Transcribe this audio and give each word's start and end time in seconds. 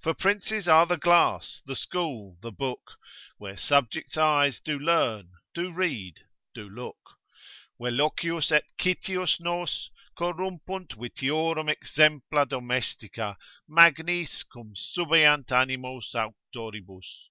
For 0.00 0.14
Princes 0.14 0.66
are 0.66 0.84
the 0.84 0.96
glass, 0.96 1.62
the 1.64 1.76
school, 1.76 2.36
the 2.42 2.50
book, 2.50 2.96
Where 3.38 3.56
subjects' 3.56 4.16
eyes 4.16 4.58
do 4.58 4.76
learn, 4.76 5.30
do 5.54 5.70
read, 5.70 6.24
do 6.52 6.68
look. 6.68 6.98
———Velocius 7.80 8.50
et 8.50 8.64
citius 8.80 9.38
nos 9.38 9.90
Corrumpunt 10.18 10.94
vitiorum 10.94 11.68
exempla 11.70 12.46
domestica, 12.48 13.36
magnis 13.68 14.42
Cum 14.42 14.74
subeant 14.74 15.52
animos 15.52 16.16
auctoribus. 16.16 17.28